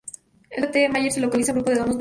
Al 0.49 0.55
sur 0.55 0.61
de 0.63 0.67
T. 0.69 0.89
Mayer 0.89 1.11
se 1.11 1.21
localiza 1.21 1.51
un 1.51 1.57
grupo 1.59 1.69
de 1.69 1.75
domos 1.75 1.85
lunares. 1.85 1.89